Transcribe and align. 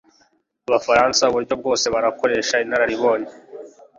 Abafaransa 0.67 1.23
Uburyo 1.31 1.53
bwose 1.61 1.85
burakoreshwa 1.93 2.55
Inararibonye 2.65 3.31